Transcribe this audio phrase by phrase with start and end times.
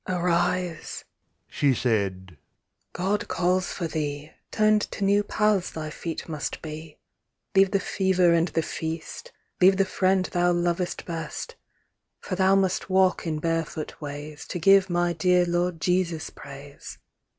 [0.07, 1.05] "Arise,"
[1.47, 2.35] she said
[2.91, 6.97] "God calls for thee, Turned to new paths thy feet must be.
[7.53, 11.55] Leave the fever and the feast Leave the friend thou lovest best:
[12.19, 16.97] For thou must walk in barefoot ways, To give my dear Lord Jesus praise."